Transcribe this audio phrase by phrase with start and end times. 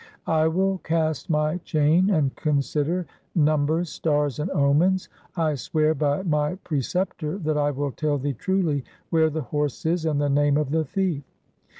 [0.25, 3.05] I will cast my chain and consider
[3.35, 5.09] numbers, stars, and omens.
[5.37, 10.07] I swear by my preceptor that I will tell thee truly where the horse is
[10.07, 11.21] and the name of the thief.